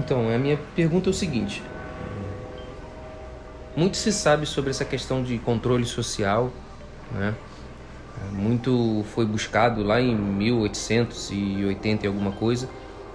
Então, 0.00 0.34
a 0.34 0.38
minha 0.38 0.58
pergunta 0.74 1.10
é 1.10 1.12
o 1.12 1.14
seguinte: 1.14 1.62
muito 3.76 3.98
se 3.98 4.10
sabe 4.10 4.46
sobre 4.46 4.70
essa 4.70 4.84
questão 4.84 5.22
de 5.22 5.38
controle 5.38 5.84
social, 5.84 6.50
né? 7.12 7.34
Muito 8.32 9.04
foi 9.14 9.24
buscado 9.24 9.82
lá 9.82 10.00
em 10.00 10.14
1880 10.14 12.04
e 12.04 12.08
alguma 12.08 12.32
coisa 12.32 12.68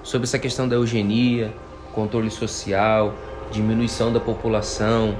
sobre 0.03 0.25
essa 0.25 0.39
questão 0.39 0.67
da 0.67 0.75
eugenia, 0.75 1.53
controle 1.93 2.29
social, 2.31 3.13
diminuição 3.51 4.13
da 4.13 4.19
população, 4.19 5.15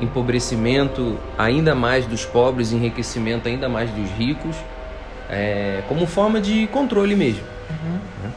empobrecimento 0.00 1.18
ainda 1.36 1.74
mais 1.74 2.06
dos 2.06 2.24
pobres, 2.24 2.72
enriquecimento 2.72 3.48
ainda 3.48 3.68
mais 3.68 3.90
dos 3.90 4.08
ricos, 4.10 4.56
é, 5.28 5.82
como 5.88 6.06
forma 6.06 6.40
de 6.40 6.66
controle 6.68 7.14
mesmo. 7.14 7.44
Uhum. 7.70 8.00
Né? 8.22 8.32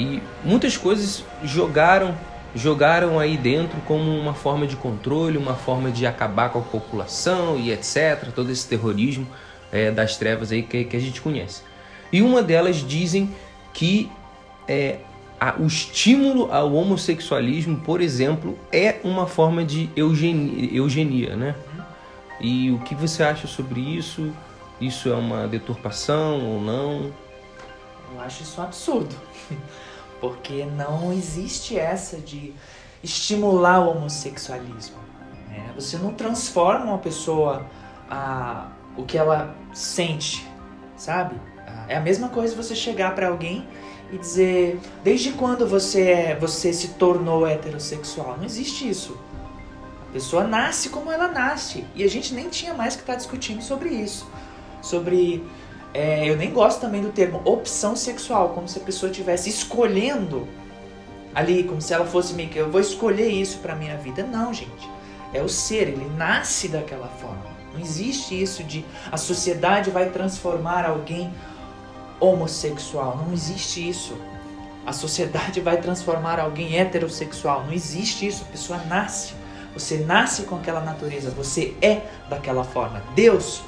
E 0.00 0.22
muitas 0.44 0.76
coisas 0.76 1.24
jogaram 1.44 2.14
jogaram 2.54 3.18
aí 3.18 3.36
dentro 3.36 3.80
como 3.82 4.10
uma 4.10 4.34
forma 4.34 4.66
de 4.66 4.74
controle, 4.74 5.38
uma 5.38 5.54
forma 5.54 5.90
de 5.90 6.06
acabar 6.06 6.50
com 6.50 6.58
a 6.58 6.62
população 6.62 7.56
e 7.56 7.70
etc. 7.70 8.32
Todo 8.34 8.50
esse 8.50 8.66
terrorismo 8.66 9.26
é, 9.70 9.90
das 9.90 10.16
trevas 10.16 10.50
aí 10.50 10.62
que, 10.62 10.84
que, 10.84 10.96
a 10.96 11.00
gente 11.00 11.20
conhece. 11.20 11.62
E 12.12 12.22
uma 12.22 12.42
delas 12.42 12.76
dizem 12.76 13.30
que 13.72 14.10
é, 14.66 14.98
a, 15.38 15.54
o 15.60 15.66
estímulo 15.66 16.52
ao 16.52 16.72
homossexualismo, 16.74 17.76
por 17.78 18.00
exemplo, 18.00 18.58
é 18.72 18.98
uma 19.04 19.26
forma 19.26 19.64
de 19.64 19.88
eugenia, 19.94 20.74
eugenia, 20.74 21.36
né? 21.36 21.54
E 22.40 22.70
o 22.70 22.78
que 22.78 22.94
você 22.94 23.22
acha 23.22 23.46
sobre 23.46 23.80
isso? 23.80 24.32
Isso 24.80 25.08
é 25.08 25.14
uma 25.14 25.46
deturpação 25.46 26.44
ou 26.44 26.60
não? 26.60 27.12
Eu 28.12 28.20
acho 28.22 28.42
isso 28.42 28.60
um 28.60 28.64
absurdo. 28.64 29.14
Porque 30.20 30.64
não 30.64 31.12
existe 31.12 31.78
essa 31.78 32.18
de 32.18 32.54
estimular 33.02 33.80
o 33.80 33.90
homossexualismo. 33.90 34.96
Né? 35.48 35.72
Você 35.74 35.96
não 35.96 36.12
transforma 36.12 36.86
uma 36.86 36.98
pessoa 36.98 37.66
a 38.08 38.68
o 38.96 39.04
que 39.04 39.16
ela 39.16 39.54
sente, 39.72 40.46
sabe? 40.96 41.36
É 41.88 41.96
a 41.96 42.00
mesma 42.00 42.28
coisa 42.28 42.54
você 42.54 42.74
chegar 42.74 43.14
para 43.14 43.28
alguém 43.28 43.66
e 44.12 44.18
dizer 44.18 44.80
desde 45.02 45.32
quando 45.32 45.66
você 45.66 46.10
é, 46.10 46.36
você 46.36 46.72
se 46.72 46.88
tornou 46.90 47.46
heterossexual. 47.46 48.36
Não 48.36 48.44
existe 48.44 48.88
isso. 48.88 49.18
A 50.08 50.12
pessoa 50.12 50.44
nasce 50.44 50.88
como 50.88 51.10
ela 51.10 51.28
nasce 51.28 51.84
e 51.94 52.02
a 52.02 52.08
gente 52.08 52.34
nem 52.34 52.48
tinha 52.48 52.74
mais 52.74 52.96
que 52.96 53.02
estar 53.02 53.12
tá 53.12 53.18
discutindo 53.18 53.62
sobre 53.62 53.90
isso, 53.90 54.28
sobre 54.82 55.44
é, 55.92 56.28
eu 56.28 56.36
nem 56.36 56.52
gosto 56.52 56.80
também 56.80 57.02
do 57.02 57.10
termo 57.10 57.40
opção 57.44 57.96
sexual, 57.96 58.50
como 58.50 58.68
se 58.68 58.78
a 58.78 58.82
pessoa 58.82 59.10
estivesse 59.10 59.48
escolhendo 59.48 60.46
ali, 61.34 61.64
como 61.64 61.80
se 61.80 61.92
ela 61.92 62.06
fosse 62.06 62.34
meio 62.34 62.48
que 62.48 62.58
eu 62.58 62.70
vou 62.70 62.80
escolher 62.80 63.28
isso 63.28 63.58
para 63.58 63.74
minha 63.74 63.96
vida. 63.96 64.22
Não, 64.24 64.52
gente. 64.52 64.88
É 65.32 65.42
o 65.42 65.48
ser, 65.48 65.88
ele 65.88 66.10
nasce 66.16 66.68
daquela 66.68 67.08
forma. 67.08 67.44
Não 67.72 67.80
existe 67.80 68.40
isso 68.40 68.64
de 68.64 68.84
a 69.12 69.16
sociedade 69.16 69.90
vai 69.90 70.10
transformar 70.10 70.84
alguém 70.84 71.32
homossexual. 72.18 73.16
Não 73.16 73.32
existe 73.32 73.88
isso. 73.88 74.16
A 74.84 74.92
sociedade 74.92 75.60
vai 75.60 75.80
transformar 75.80 76.40
alguém 76.40 76.78
heterossexual. 76.78 77.64
Não 77.64 77.72
existe 77.72 78.26
isso. 78.26 78.44
A 78.48 78.52
pessoa 78.52 78.80
nasce. 78.88 79.34
Você 79.72 79.98
nasce 79.98 80.42
com 80.42 80.56
aquela 80.56 80.80
natureza. 80.80 81.30
Você 81.30 81.74
é 81.80 82.02
daquela 82.28 82.64
forma. 82.64 83.02
Deus 83.14 83.62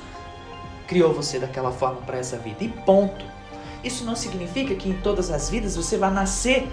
criou 0.87 1.13
você 1.13 1.39
daquela 1.39 1.73
forma 1.73 2.01
para 2.03 2.19
essa 2.19 2.37
vida. 2.37 2.65
E 2.65 2.69
ponto. 2.69 3.25
Isso 3.83 4.05
não 4.05 4.15
significa 4.15 4.75
que 4.75 4.89
em 4.89 4.95
todas 4.95 5.31
as 5.31 5.51
vidas 5.51 5.77
você 5.77 5.97
vai 5.97 6.11
nascer 6.11 6.69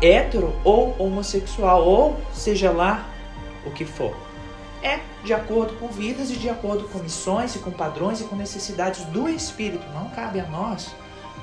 hétero 0.00 0.54
ou 0.64 0.94
homossexual, 0.98 1.84
ou 1.84 2.16
seja 2.32 2.70
lá 2.70 3.08
o 3.66 3.70
que 3.70 3.84
for. 3.84 4.16
É 4.82 5.00
de 5.24 5.32
acordo 5.32 5.74
com 5.78 5.88
vidas 5.88 6.30
e 6.30 6.36
de 6.36 6.48
acordo 6.48 6.84
com 6.84 6.98
missões 6.98 7.56
e 7.56 7.58
com 7.58 7.70
padrões 7.70 8.20
e 8.20 8.24
com 8.24 8.36
necessidades 8.36 9.04
do 9.06 9.28
espírito. 9.28 9.84
Não 9.94 10.10
cabe 10.10 10.38
a 10.38 10.46
nós 10.46 10.94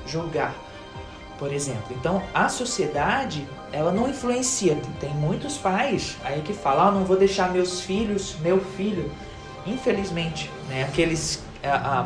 julgar, 0.06 0.54
por 1.38 1.52
exemplo. 1.52 1.88
Então, 1.90 2.22
a 2.32 2.48
sociedade, 2.48 3.46
ela 3.72 3.90
não 3.90 4.08
influencia. 4.08 4.78
Tem 5.00 5.10
muitos 5.10 5.58
pais 5.58 6.16
aí 6.24 6.40
que 6.42 6.52
falam: 6.52 6.88
ah, 6.88 6.90
não 6.92 7.04
vou 7.04 7.16
deixar 7.16 7.52
meus 7.52 7.80
filhos, 7.80 8.36
meu 8.40 8.60
filho, 8.60 9.10
infelizmente, 9.66 10.48
né, 10.68 10.84
aqueles 10.84 11.42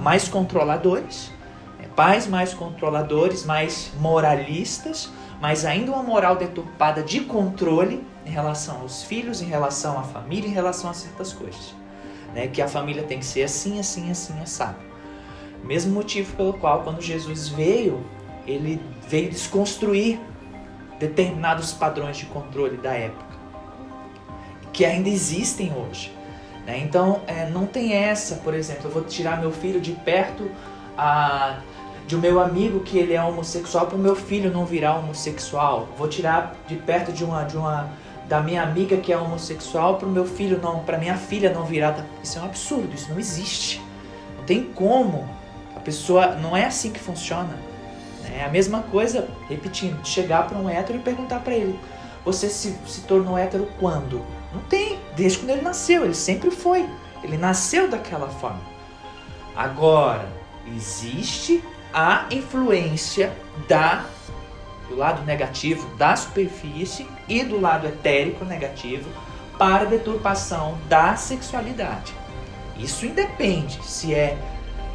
mais 0.03 0.28
controladores, 0.28 1.33
né? 1.78 1.89
pais 1.94 2.27
mais 2.27 2.53
controladores, 2.53 3.44
mais 3.44 3.91
moralistas, 3.99 5.11
mas 5.41 5.65
ainda 5.65 5.93
uma 5.93 6.03
moral 6.03 6.37
deturpada 6.37 7.03
de 7.03 7.21
controle 7.21 8.05
em 8.25 8.31
relação 8.31 8.81
aos 8.81 9.03
filhos, 9.03 9.41
em 9.41 9.47
relação 9.47 9.99
à 9.99 10.03
família, 10.03 10.49
em 10.49 10.53
relação 10.53 10.91
a 10.91 10.95
certas 10.95 11.33
coisas. 11.33 11.75
Né? 12.34 12.49
Que 12.49 12.61
a 12.61 12.69
família 12.69 13.03
tem 13.03 13.19
que 13.19 13.25
ser 13.25 13.43
assim, 13.43 13.78
assim, 13.78 14.11
assim, 14.11 14.39
assado. 14.41 14.77
Mesmo 15.62 15.93
motivo 15.93 16.34
pelo 16.37 16.53
qual, 16.55 16.83
quando 16.83 17.00
Jesus 17.00 17.49
veio, 17.49 18.05
ele 18.47 18.81
veio 19.09 19.31
desconstruir 19.31 20.21
determinados 20.99 21.72
padrões 21.72 22.16
de 22.16 22.27
controle 22.27 22.77
da 22.77 22.93
época, 22.93 23.37
que 24.72 24.84
ainda 24.84 25.09
existem 25.09 25.72
hoje. 25.72 26.16
Né? 26.66 26.81
Então, 26.81 27.21
é, 27.27 27.49
não 27.49 27.65
tem 27.65 27.94
essa, 27.94 28.37
por 28.37 28.53
exemplo, 28.53 28.87
eu 28.87 28.91
vou 28.91 29.04
tirar 29.04 29.41
meu 29.41 29.53
filho 29.53 29.81
de 29.81 29.93
perto 29.93 30.50
a, 30.99 31.60
de 32.06 32.16
um 32.16 32.19
meu 32.19 32.41
amigo 32.41 32.81
que 32.81 32.99
ele 32.99 33.15
é 33.15 33.22
homossexual 33.22 33.87
para 33.87 33.97
o 33.97 33.99
meu 33.99 34.16
filho 34.16 34.50
não 34.50 34.66
virar 34.66 34.97
homossexual. 34.97 35.88
Vou 35.97 36.09
tirar 36.09 36.56
de 36.66 36.75
perto 36.75 37.12
de 37.12 37.25
uma, 37.25 37.44
de 37.44 37.56
uma 37.56 37.88
da 38.28 38.41
minha 38.41 38.62
amiga 38.62 38.97
que 38.97 39.12
é 39.12 39.16
homossexual 39.16 39.97
para 39.97 40.09
o 40.09 40.10
meu 40.10 40.27
filho 40.27 40.59
não, 40.60 40.81
para 40.81 40.99
minha 40.99 41.16
filha 41.16 41.53
não 41.53 41.65
virar. 41.65 42.04
Isso 42.22 42.38
é 42.38 42.43
um 42.43 42.44
absurdo, 42.44 42.93
isso 42.93 43.09
não 43.10 43.19
existe. 43.19 43.81
Não 44.37 44.44
tem 44.44 44.65
como. 44.65 45.28
A 45.77 45.81
pessoa 45.81 46.34
não 46.34 46.56
é 46.56 46.65
assim 46.65 46.91
que 46.91 46.98
funciona. 46.98 47.56
É 48.34 48.44
a 48.44 48.48
mesma 48.48 48.83
coisa, 48.83 49.28
repetindo, 49.48 50.04
chegar 50.04 50.48
para 50.48 50.59
um 50.59 50.69
hétero 50.69 50.98
e 50.98 51.03
perguntar 51.03 51.41
para 51.41 51.54
ele: 51.54 51.78
você 52.25 52.48
se, 52.48 52.77
se 52.87 53.03
tornou 53.03 53.38
hétero 53.38 53.69
quando? 53.78 54.21
Não 54.56 54.62
tem, 54.62 54.99
desde 55.15 55.39
quando 55.39 55.50
ele 55.50 55.61
nasceu, 55.61 56.03
ele 56.03 56.15
sempre 56.15 56.50
foi. 56.50 56.89
Ele 57.22 57.37
nasceu 57.37 57.91
daquela 57.91 58.28
forma. 58.28 58.62
Agora, 59.55 60.27
existe 60.75 61.62
a 61.93 62.25
influência 62.31 63.37
da 63.69 64.06
do 64.89 64.97
lado 64.97 65.25
negativo 65.25 65.89
da 65.97 66.15
superfície 66.15 67.06
e 67.28 67.43
do 67.43 67.61
lado 67.61 67.89
etérico 67.89 68.45
negativo 68.45 69.11
para 69.59 69.83
a 69.83 69.87
deturpação 69.87 70.78
da 70.89 71.16
sexualidade. 71.16 72.15
Isso 72.78 73.05
independe 73.05 73.84
se 73.84 74.15
é 74.15 74.39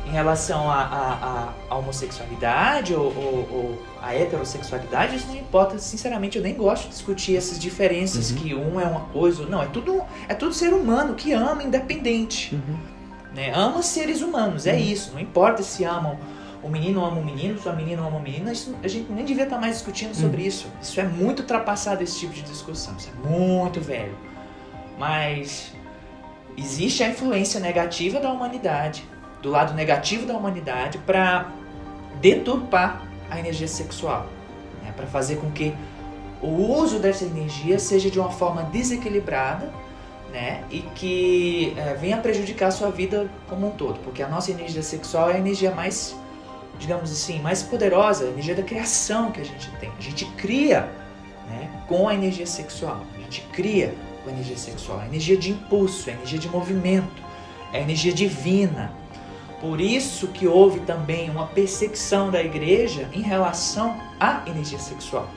em 0.06 0.12
relação 0.12 0.70
à 0.70 1.54
homossexualidade 1.70 2.94
ou, 2.94 3.06
ou, 3.06 3.48
ou 3.52 3.82
a 4.02 4.16
heterossexualidade, 4.16 5.16
isso 5.16 5.28
não 5.28 5.38
importa. 5.38 5.78
Sinceramente, 5.78 6.38
eu 6.38 6.44
nem 6.44 6.54
gosto 6.54 6.84
de 6.84 6.90
discutir 6.90 7.38
essas 7.38 7.60
diferenças 7.60 8.32
uhum. 8.32 8.38
que 8.38 8.56
um 8.56 8.80
é 8.80 8.86
uma 8.86 9.02
coisa. 9.02 9.46
Não, 9.46 9.62
é 9.62 9.68
tudo, 9.68 10.02
é 10.28 10.34
tudo 10.34 10.54
ser 10.54 10.74
humano 10.74 11.14
que 11.14 11.34
ama 11.34 11.64
independente. 11.64 12.56
Uhum. 12.56 12.78
Né? 13.36 13.52
Ama 13.54 13.82
seres 13.82 14.22
humanos, 14.22 14.66
é 14.66 14.74
uhum. 14.74 14.80
isso. 14.80 15.12
Não 15.14 15.20
importa 15.20 15.62
se 15.64 15.84
amam 15.84 16.18
o 16.64 16.70
menino 16.70 17.04
ama 17.04 17.20
o 17.20 17.26
menino, 17.26 17.60
se 17.60 17.68
a 17.68 17.74
menina 17.74 18.06
ama 18.06 18.18
a 18.18 18.22
menina, 18.22 18.52
isso, 18.52 18.76
a 18.84 18.88
gente 18.88 19.12
nem 19.12 19.26
devia 19.26 19.46
estar 19.46 19.58
mais 19.58 19.74
discutindo 19.78 20.14
sobre 20.14 20.42
uhum. 20.42 20.48
isso. 20.48 20.68
Isso 20.82 21.00
é 21.00 21.04
muito 21.04 21.40
ultrapassado 21.40 22.04
esse 22.04 22.20
tipo 22.20 22.34
de 22.34 22.44
discussão. 22.44 22.96
Isso 22.98 23.10
é 23.10 23.28
muito 23.28 23.82
velho. 23.82 24.16
Mas 24.98 25.74
existe 26.56 27.04
a 27.04 27.10
influência 27.10 27.60
negativa 27.60 28.20
da 28.20 28.32
humanidade, 28.32 29.04
do 29.41 29.50
lado 29.50 29.74
negativo 29.74 30.25
da 30.25 30.35
humanidade, 30.35 30.97
para 31.00 31.52
deturpar 32.19 33.02
a 33.29 33.40
energia 33.40 33.67
sexual, 33.67 34.28
né? 34.84 34.93
para 34.96 35.08
fazer 35.08 35.38
com 35.38 35.49
que 35.52 35.73
o 36.41 36.47
uso 36.47 36.99
dessa 36.99 37.23
energia 37.23 37.79
seja 37.79 38.09
de 38.09 38.20
uma 38.20 38.32
forma 38.32 38.64
desequilibrada 38.64 39.72
né? 40.32 40.64
e 40.70 40.82
que 40.96 41.73
é, 41.78 41.93
venha 41.96 42.17
prejudicar 42.17 42.67
a 42.67 42.72
sua 42.72 42.90
vida 42.90 43.29
como 43.47 43.67
um 43.67 43.72
todo, 43.72 43.99
porque 43.99 44.22
a 44.22 44.28
nossa 44.28 44.52
energia 44.52 44.84
sexual 44.84 45.29
é 45.29 45.35
a 45.35 45.38
energia 45.38 45.72
mais, 45.72 46.16
digamos 46.78 47.11
assim, 47.11 47.40
mais 47.40 47.64
poderosa, 47.64 48.26
a 48.26 48.28
energia 48.29 48.55
da 48.55 48.64
criação 48.64 49.32
que 49.32 49.41
a 49.41 49.46
gente 49.46 49.70
tem. 49.79 49.91
A 49.97 50.02
gente 50.02 50.26
cria 50.37 50.90
né, 51.49 51.70
com 51.87 52.08
a 52.08 52.14
energia 52.14 52.46
sexual, 52.46 53.02
a 53.16 53.20
gente 53.22 53.41
cria 53.53 53.94
com 54.23 54.29
a 54.29 54.34
energia 54.34 54.58
sexual, 54.58 54.99
a 54.99 55.05
energia 55.05 55.37
de 55.37 55.52
impulso, 55.52 56.09
a 56.09 56.14
energia 56.14 56.40
de 56.40 56.49
movimento, 56.49 57.22
a 57.73 57.79
energia 57.79 58.14
divina, 58.14 58.91
por 59.61 59.79
isso 59.79 60.28
que 60.29 60.47
houve 60.47 60.79
também 60.79 61.29
uma 61.29 61.46
perseguição 61.46 62.31
da 62.31 62.41
igreja 62.41 63.08
em 63.13 63.22
relação 63.22 63.96
à 64.19 64.41
energia 64.47 64.79
sexual. 64.79 65.29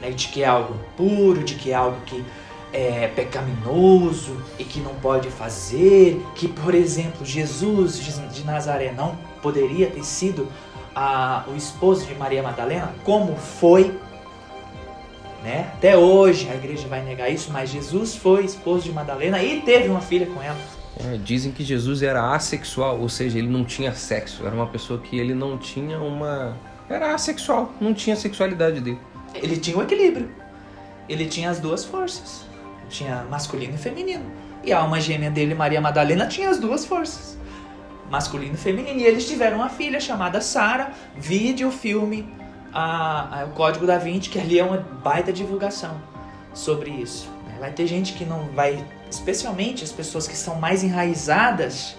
Né? 0.00 0.10
De 0.10 0.26
que 0.28 0.42
é 0.42 0.46
algo 0.46 0.74
puro, 0.96 1.44
de 1.44 1.54
que 1.54 1.70
é 1.70 1.74
algo 1.74 2.00
que 2.04 2.24
é 2.72 3.06
pecaminoso 3.06 4.36
e 4.58 4.64
que 4.64 4.80
não 4.80 4.94
pode 4.96 5.30
fazer, 5.30 6.20
que, 6.34 6.48
por 6.48 6.74
exemplo, 6.74 7.24
Jesus 7.24 7.98
de 8.34 8.44
Nazaré 8.44 8.92
não 8.92 9.16
poderia 9.40 9.86
ter 9.86 10.04
sido 10.04 10.48
a, 10.94 11.44
o 11.46 11.56
esposo 11.56 12.04
de 12.06 12.14
Maria 12.16 12.42
Madalena, 12.42 12.92
como 13.04 13.36
foi. 13.36 13.96
Né? 15.44 15.70
Até 15.74 15.96
hoje 15.96 16.48
a 16.50 16.54
igreja 16.54 16.88
vai 16.88 17.02
negar 17.02 17.30
isso, 17.30 17.52
mas 17.52 17.70
Jesus 17.70 18.16
foi 18.16 18.44
esposo 18.44 18.84
de 18.84 18.92
Madalena 18.92 19.40
e 19.40 19.60
teve 19.60 19.88
uma 19.88 20.00
filha 20.00 20.26
com 20.26 20.42
ela. 20.42 20.58
É, 21.00 21.16
dizem 21.16 21.52
que 21.52 21.64
Jesus 21.64 22.02
era 22.02 22.34
assexual, 22.34 23.00
ou 23.00 23.08
seja, 23.08 23.38
ele 23.38 23.48
não 23.48 23.64
tinha 23.64 23.94
sexo. 23.94 24.46
Era 24.46 24.54
uma 24.54 24.66
pessoa 24.66 25.00
que 25.00 25.18
ele 25.18 25.34
não 25.34 25.56
tinha 25.56 25.98
uma. 25.98 26.56
Era 26.88 27.14
assexual, 27.14 27.72
não 27.80 27.94
tinha 27.94 28.14
sexualidade 28.14 28.80
dele. 28.80 28.98
Ele 29.34 29.56
tinha 29.56 29.76
o 29.76 29.80
um 29.80 29.82
equilíbrio. 29.82 30.30
Ele 31.08 31.26
tinha 31.26 31.50
as 31.50 31.58
duas 31.58 31.84
forças. 31.84 32.44
Tinha 32.88 33.24
masculino 33.24 33.74
e 33.74 33.78
feminino. 33.78 34.24
E 34.62 34.72
a 34.72 34.80
alma 34.80 35.00
gêmea 35.00 35.30
dele, 35.30 35.54
Maria 35.54 35.80
Madalena, 35.80 36.26
tinha 36.26 36.50
as 36.50 36.58
duas 36.58 36.84
forças. 36.84 37.38
Masculino 38.10 38.54
e 38.54 38.58
feminino. 38.58 39.00
E 39.00 39.04
eles 39.04 39.26
tiveram 39.26 39.58
uma 39.58 39.68
filha 39.68 39.98
chamada 39.98 40.40
Sara. 40.40 40.92
Vide 41.16 41.64
o 41.64 41.72
filme 41.72 42.28
a, 42.72 43.40
a, 43.40 43.44
O 43.44 43.50
Código 43.50 43.86
da 43.86 43.98
Vinci, 43.98 44.28
que 44.28 44.38
ali 44.38 44.58
é 44.58 44.64
uma 44.64 44.78
baita 44.78 45.32
divulgação 45.32 46.00
sobre 46.54 46.90
isso. 46.90 47.30
Né? 47.46 47.56
Vai 47.58 47.72
ter 47.72 47.86
gente 47.86 48.12
que 48.12 48.24
não 48.24 48.48
vai, 48.48 48.84
especialmente 49.12 49.84
as 49.84 49.92
pessoas 49.92 50.26
que 50.26 50.34
são 50.34 50.56
mais 50.56 50.82
enraizadas 50.82 51.96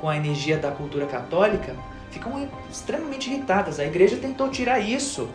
com 0.00 0.08
a 0.08 0.16
energia 0.16 0.58
da 0.58 0.72
cultura 0.72 1.06
católica, 1.06 1.76
ficam 2.10 2.48
extremamente 2.68 3.30
irritadas. 3.30 3.78
A 3.78 3.84
igreja 3.84 4.16
tentou 4.16 4.48
tirar 4.48 4.80
isso, 4.80 5.28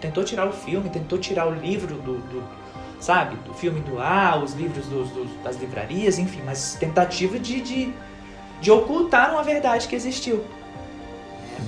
tentou 0.00 0.24
tirar 0.24 0.48
o 0.48 0.52
filme, 0.52 0.88
tentou 0.88 1.18
tirar 1.18 1.46
o 1.46 1.54
livro 1.54 1.96
do, 1.96 2.18
do 2.18 2.42
sabe? 2.98 3.36
Do 3.44 3.52
filme 3.52 3.80
do 3.80 4.00
A, 4.00 4.36
os 4.42 4.54
livros 4.54 4.86
dos, 4.86 5.10
dos, 5.10 5.28
das 5.42 5.56
livrarias, 5.56 6.18
enfim, 6.18 6.40
mas 6.44 6.74
tentativa 6.80 7.38
de, 7.38 7.60
de, 7.60 7.92
de 8.60 8.70
ocultar 8.70 9.32
uma 9.32 9.42
verdade 9.42 9.86
que 9.86 9.94
existiu. 9.94 10.42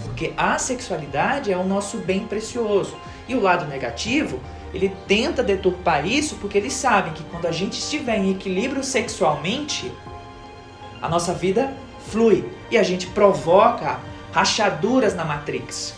Porque 0.04 0.32
a 0.36 0.56
sexualidade 0.58 1.52
é 1.52 1.58
o 1.58 1.64
nosso 1.64 1.98
bem 1.98 2.26
precioso. 2.26 2.96
E 3.28 3.34
o 3.34 3.40
lado 3.40 3.66
negativo, 3.66 4.40
ele 4.74 4.94
tenta 5.06 5.40
deturpar 5.40 6.04
isso 6.04 6.34
porque 6.36 6.58
eles 6.58 6.72
sabem 6.72 7.12
que 7.12 7.22
quando 7.24 7.46
a 7.46 7.52
gente 7.52 7.74
estiver 7.74 8.18
em 8.18 8.32
equilíbrio 8.32 8.82
sexualmente, 8.82 9.90
a 11.00 11.08
nossa 11.08 11.32
vida 11.32 11.72
flui 12.08 12.44
e 12.70 12.76
a 12.76 12.82
gente 12.82 13.06
provoca 13.06 14.00
rachaduras 14.32 15.14
na 15.14 15.24
matrix. 15.24 15.94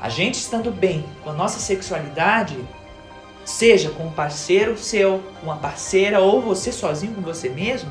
A 0.00 0.08
gente 0.08 0.36
estando 0.36 0.70
bem 0.70 1.04
com 1.22 1.28
a 1.28 1.34
nossa 1.34 1.60
sexualidade, 1.60 2.56
seja 3.44 3.90
com 3.90 4.06
um 4.06 4.10
parceiro 4.10 4.78
seu, 4.78 5.22
uma 5.42 5.56
parceira 5.56 6.20
ou 6.20 6.40
você 6.40 6.72
sozinho 6.72 7.14
com 7.14 7.20
você 7.20 7.50
mesmo, 7.50 7.90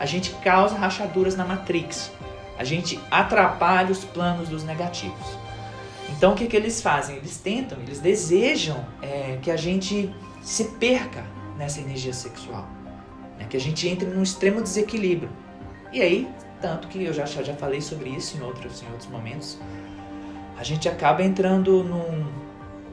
a 0.00 0.06
gente 0.06 0.30
causa 0.36 0.76
rachaduras 0.76 1.36
na 1.36 1.44
matrix. 1.44 2.10
A 2.58 2.64
gente 2.64 2.98
atrapalha 3.10 3.90
os 3.90 4.02
planos 4.02 4.48
dos 4.48 4.64
negativos. 4.64 5.38
Então 6.08 6.32
o 6.32 6.34
que, 6.34 6.46
que 6.46 6.56
eles 6.56 6.80
fazem? 6.80 7.16
Eles 7.16 7.36
tentam, 7.36 7.78
eles 7.80 8.00
desejam 8.00 8.84
é, 9.02 9.38
que 9.40 9.50
a 9.50 9.56
gente 9.56 10.12
se 10.42 10.64
perca 10.64 11.24
nessa 11.56 11.80
energia 11.80 12.12
sexual, 12.12 12.66
né? 13.38 13.46
que 13.48 13.56
a 13.56 13.60
gente 13.60 13.86
entre 13.88 14.06
num 14.06 14.22
extremo 14.22 14.62
desequilíbrio. 14.62 15.30
E 15.92 16.00
aí, 16.00 16.28
tanto 16.60 16.88
que 16.88 17.04
eu 17.04 17.12
já, 17.12 17.24
já 17.24 17.54
falei 17.54 17.80
sobre 17.80 18.10
isso 18.10 18.36
em 18.36 18.42
outros, 18.42 18.82
em 18.82 18.86
outros 18.86 19.08
momentos, 19.10 19.58
a 20.56 20.64
gente 20.64 20.88
acaba 20.88 21.22
entrando 21.22 21.84
num, 21.84 22.26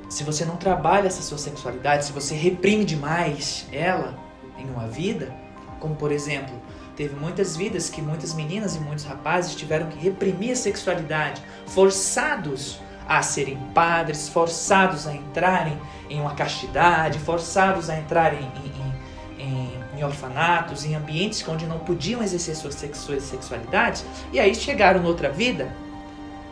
se 0.10 0.24
você 0.24 0.46
não 0.46 0.56
trabalha 0.56 1.08
essa 1.08 1.22
sua 1.22 1.38
sexualidade, 1.38 2.06
se 2.06 2.12
você 2.12 2.36
reprime 2.36 2.86
demais 2.86 3.66
ela 3.72 4.18
em 4.58 4.70
uma 4.70 4.88
vida, 4.88 5.34
como 5.80 5.96
por 5.96 6.12
exemplo, 6.12 6.54
teve 6.96 7.16
muitas 7.16 7.58
vidas 7.58 7.90
que 7.90 8.02
muitas 8.02 8.34
meninas 8.34 8.76
e 8.76 8.80
muitos 8.80 9.04
rapazes 9.04 9.56
tiveram 9.56 9.88
que 9.88 9.98
reprimir 9.98 10.52
a 10.52 10.56
sexualidade, 10.56 11.42
forçados 11.68 12.80
a 13.08 13.22
serem 13.22 13.58
padres, 13.74 14.28
forçados 14.30 15.08
a 15.08 15.14
entrarem 15.14 15.78
em 16.10 16.20
uma 16.20 16.34
castidade, 16.34 17.20
forçados 17.20 17.90
a 17.90 17.98
entrarem 17.98 18.40
em, 18.40 19.42
em, 19.42 19.46
em, 19.46 20.00
em 20.00 20.04
orfanatos, 20.04 20.86
em 20.86 20.96
ambientes 20.96 21.46
onde 21.48 21.66
não 21.66 21.80
podiam 21.80 22.22
exercer 22.22 22.56
suas, 22.56 22.76
suas 22.94 23.24
sexualidades, 23.24 24.06
e 24.32 24.40
aí 24.40 24.54
chegaram 24.56 25.02
noutra 25.02 25.30
vida 25.30 25.72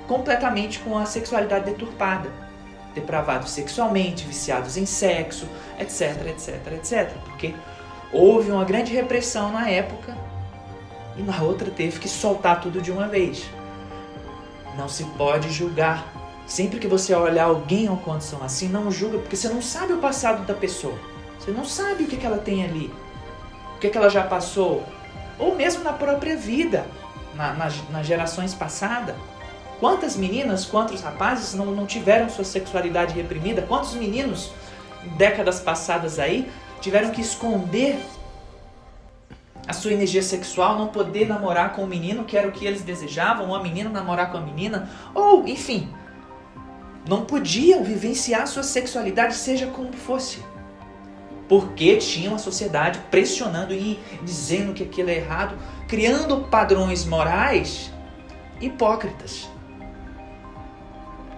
completamente 0.07 0.79
com 0.79 0.97
a 0.97 1.05
sexualidade 1.05 1.65
deturpada 1.65 2.43
depravados 2.93 3.51
sexualmente, 3.51 4.25
viciados 4.25 4.77
em 4.77 4.85
sexo, 4.85 5.47
etc, 5.79 6.27
etc, 6.27 6.73
etc. 6.73 7.11
Porque 7.25 7.53
houve 8.11 8.51
uma 8.51 8.63
grande 8.63 8.93
repressão 8.93 9.51
na 9.51 9.69
época 9.69 10.15
e 11.17 11.21
na 11.21 11.41
outra 11.41 11.69
teve 11.71 11.99
que 11.99 12.07
soltar 12.07 12.61
tudo 12.61 12.81
de 12.81 12.91
uma 12.91 13.07
vez. 13.07 13.49
Não 14.77 14.87
se 14.87 15.03
pode 15.17 15.51
julgar. 15.51 16.12
Sempre 16.45 16.79
que 16.79 16.87
você 16.87 17.15
olhar 17.15 17.45
alguém 17.45 17.87
uma 17.87 17.97
condição 17.97 18.43
assim, 18.43 18.67
não 18.67 18.91
julga, 18.91 19.17
porque 19.17 19.35
você 19.35 19.49
não 19.49 19.61
sabe 19.61 19.93
o 19.93 19.97
passado 19.97 20.45
da 20.45 20.53
pessoa. 20.53 20.97
Você 21.39 21.51
não 21.51 21.65
sabe 21.65 22.03
o 22.03 22.07
que, 22.07 22.17
que 22.17 22.25
ela 22.25 22.37
tem 22.37 22.63
ali, 22.63 22.93
o 23.75 23.79
que, 23.79 23.89
que 23.89 23.97
ela 23.97 24.09
já 24.09 24.23
passou, 24.23 24.83
ou 25.37 25.55
mesmo 25.55 25.83
na 25.83 25.93
própria 25.93 26.37
vida, 26.37 26.85
na, 27.35 27.53
na, 27.53 27.71
nas 27.91 28.05
gerações 28.05 28.53
passadas. 28.53 29.15
Quantas 29.79 30.15
meninas, 30.15 30.65
quantos 30.65 31.01
rapazes 31.01 31.53
não, 31.53 31.65
não 31.65 31.85
tiveram 31.85 32.29
sua 32.29 32.45
sexualidade 32.45 33.13
reprimida? 33.13 33.61
Quantos 33.61 33.93
meninos, 33.95 34.51
décadas 35.17 35.59
passadas 35.59 36.19
aí, 36.19 36.49
tiveram 36.79 37.09
que 37.09 37.19
esconder 37.19 37.99
a 39.67 39.73
sua 39.73 39.93
energia 39.93 40.21
sexual, 40.21 40.77
não 40.77 40.87
poder 40.87 41.27
namorar 41.27 41.73
com 41.73 41.83
o 41.83 41.87
menino 41.87 42.25
que 42.25 42.37
era 42.37 42.47
o 42.47 42.51
que 42.51 42.65
eles 42.65 42.81
desejavam, 42.81 43.49
ou 43.49 43.55
a 43.55 43.63
menina 43.63 43.89
namorar 43.89 44.31
com 44.31 44.37
a 44.37 44.41
menina, 44.41 44.89
ou 45.13 45.47
enfim, 45.47 45.89
não 47.07 47.25
podiam 47.25 47.83
vivenciar 47.83 48.47
sua 48.47 48.63
sexualidade, 48.63 49.35
seja 49.35 49.67
como 49.67 49.91
fosse. 49.93 50.39
Porque 51.47 51.97
tinham 51.97 52.35
a 52.35 52.37
sociedade 52.37 52.99
pressionando 53.11 53.73
e 53.73 53.99
dizendo 54.23 54.73
que 54.73 54.83
aquilo 54.83 55.09
é 55.09 55.17
errado, 55.17 55.57
criando 55.87 56.37
padrões 56.49 57.05
morais 57.05 57.91
hipócritas. 58.61 59.49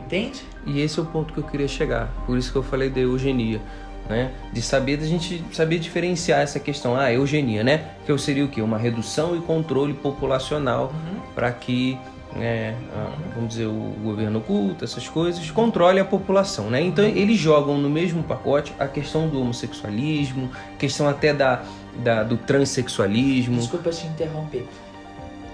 Entende? 0.05 0.43
E 0.65 0.81
esse 0.81 0.99
é 0.99 1.01
o 1.01 1.05
ponto 1.05 1.33
que 1.33 1.39
eu 1.39 1.43
queria 1.43 1.67
chegar. 1.67 2.11
Por 2.25 2.37
isso 2.37 2.51
que 2.51 2.57
eu 2.57 2.63
falei 2.63 2.89
da 2.89 2.99
eugenia. 2.99 3.59
Né? 4.07 4.31
De 4.53 4.61
saber, 4.61 4.97
da 4.97 5.05
gente 5.07 5.43
saber 5.51 5.79
diferenciar 5.79 6.41
essa 6.41 6.59
questão, 6.59 6.95
ah, 6.95 7.11
eugenia, 7.11 7.63
né? 7.63 7.89
Que 8.05 8.15
seria 8.19 8.45
o 8.45 8.47
quê? 8.47 8.61
Uma 8.61 8.77
redução 8.77 9.35
e 9.35 9.41
controle 9.41 9.95
populacional 9.95 10.93
uhum. 10.93 11.19
para 11.33 11.51
que, 11.51 11.97
é, 12.37 12.75
a, 12.93 13.33
vamos 13.33 13.49
dizer, 13.49 13.65
o 13.65 13.95
governo 14.03 14.39
oculto, 14.39 14.83
essas 14.83 15.07
coisas, 15.07 15.49
controle 15.51 15.99
a 15.99 16.05
população, 16.05 16.69
né? 16.69 16.81
Então 16.81 17.03
eles 17.03 17.37
jogam 17.37 17.77
no 17.77 17.89
mesmo 17.89 18.23
pacote 18.23 18.73
a 18.79 18.87
questão 18.87 19.27
do 19.27 19.41
homossexualismo, 19.41 20.51
questão 20.77 21.07
até 21.07 21.33
da, 21.33 21.63
da 21.97 22.23
do 22.23 22.37
transexualismo. 22.37 23.57
Desculpa 23.57 23.89
te 23.89 24.07
interromper. 24.07 24.67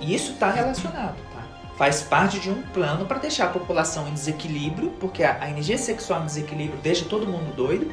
E 0.02 0.16
isso 0.16 0.32
está 0.32 0.50
relacionado 0.50 1.32
faz 1.82 2.04
parte 2.04 2.40
de 2.40 2.48
um 2.48 2.62
plano 2.62 3.08
para 3.08 3.18
deixar 3.18 3.46
a 3.46 3.50
população 3.50 4.08
em 4.08 4.14
desequilíbrio, 4.14 4.92
porque 5.00 5.24
a, 5.24 5.50
energia 5.50 5.80
sexual 5.80 6.22
em 6.22 6.26
desequilíbrio 6.28 6.80
deixa 6.84 7.06
todo 7.06 7.26
mundo 7.26 7.56
doido, 7.56 7.92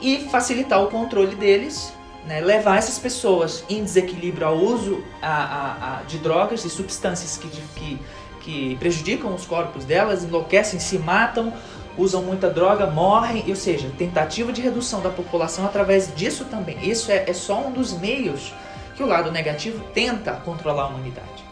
e 0.00 0.28
facilitar 0.30 0.80
o 0.80 0.86
controle 0.86 1.34
deles, 1.34 1.92
né, 2.26 2.40
levar 2.40 2.78
essas 2.78 2.98
pessoas 2.98 3.64
em 3.68 3.82
desequilíbrio 3.82 4.46
ao 4.46 4.56
uso 4.56 5.02
a, 5.20 5.28
a, 5.28 5.98
a, 5.98 6.02
de 6.02 6.18
drogas 6.18 6.64
e 6.64 6.70
substâncias 6.70 7.36
que, 7.36 7.48
que, 7.48 7.98
que 8.40 8.76
prejudicam 8.76 9.34
os 9.34 9.46
corpos 9.46 9.84
delas, 9.84 10.24
enlouquecem, 10.24 10.80
se 10.80 10.98
matam, 10.98 11.52
usam 11.96 12.22
muita 12.22 12.50
droga, 12.50 12.86
morrem, 12.86 13.44
ou 13.48 13.56
seja, 13.56 13.90
tentativa 13.96 14.52
de 14.52 14.60
redução 14.60 15.00
da 15.00 15.10
população 15.10 15.64
através 15.64 16.14
disso 16.14 16.44
também. 16.46 16.76
Isso 16.82 17.10
é, 17.10 17.24
é 17.28 17.32
só 17.32 17.66
um 17.66 17.72
dos 17.72 17.92
meios 17.92 18.52
que 18.96 19.02
o 19.02 19.06
lado 19.06 19.30
negativo 19.30 19.82
tenta 19.92 20.32
controlar 20.32 20.84
a 20.84 20.86
humanidade. 20.88 21.44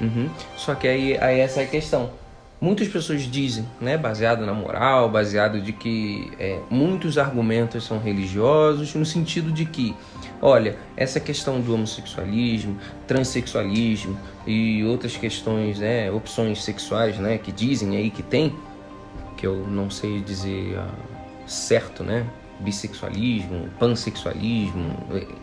Uhum. 0.00 0.28
Só 0.56 0.74
que 0.74 0.88
aí, 0.88 1.18
aí 1.18 1.40
essa 1.40 1.60
é 1.60 1.64
a 1.64 1.66
questão. 1.66 2.10
Muitas 2.60 2.86
pessoas 2.86 3.22
dizem, 3.22 3.66
né, 3.80 3.96
baseado 3.96 4.46
na 4.46 4.54
moral, 4.54 5.08
baseado 5.08 5.60
de 5.60 5.72
que 5.72 6.30
é, 6.38 6.60
muitos 6.70 7.18
argumentos 7.18 7.84
são 7.84 7.98
religiosos, 7.98 8.94
no 8.94 9.04
sentido 9.04 9.50
de 9.50 9.64
que, 9.64 9.96
olha, 10.42 10.76
essa 10.96 11.20
questão 11.20 11.60
do 11.60 11.72
homossexualismo, 11.72 12.76
transexualismo 13.06 14.18
e 14.44 14.84
outras 14.84 15.16
questões, 15.16 15.78
né, 15.78 16.10
opções 16.10 16.64
sexuais, 16.64 17.16
né, 17.18 17.38
que 17.38 17.52
dizem 17.52 17.96
aí 17.96 18.10
que 18.10 18.24
tem, 18.24 18.52
que 19.36 19.46
eu 19.46 19.64
não 19.68 19.88
sei 19.88 20.20
dizer 20.20 20.76
uh, 20.76 21.48
certo, 21.48 22.02
né, 22.02 22.26
bissexualismo, 22.62 23.68
pansexualismo, 23.78 24.96